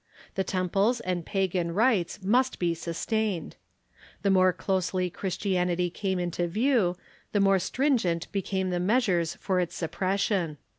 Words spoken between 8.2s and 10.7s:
became the measures for its suppression.